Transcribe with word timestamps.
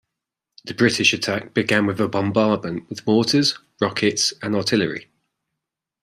The 0.65 0.73
British 0.73 1.13
attack 1.13 1.53
began 1.53 1.85
with 1.85 2.01
a 2.01 2.07
bombardment 2.07 2.89
with 2.89 3.05
mortars, 3.05 3.59
rockets, 3.79 4.33
and 4.41 4.55
artillery. 4.55 5.11